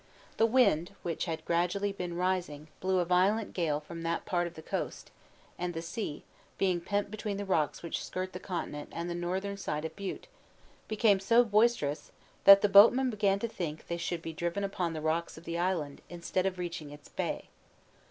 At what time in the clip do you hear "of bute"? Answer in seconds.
9.85-10.25